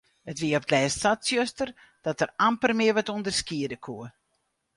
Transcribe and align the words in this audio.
It 0.31 0.39
wie 0.41 0.57
op 0.59 0.65
't 0.67 0.73
lêst 0.73 0.99
sa 1.03 1.11
tsjuster 1.17 1.69
dat 2.05 2.21
er 2.23 2.31
amper 2.47 2.71
mear 2.77 2.95
wat 2.97 3.11
ûnderskiede 3.15 3.77
koe. 3.85 4.07